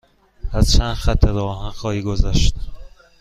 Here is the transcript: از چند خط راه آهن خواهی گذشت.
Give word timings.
از 0.53 0.71
چند 0.71 0.95
خط 0.95 1.23
راه 1.25 1.57
آهن 1.57 1.71
خواهی 1.71 2.01
گذشت. 2.01 2.55